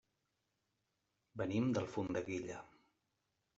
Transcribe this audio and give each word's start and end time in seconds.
Venim 1.43 1.69
d'Alfondeguilla. 1.77 2.61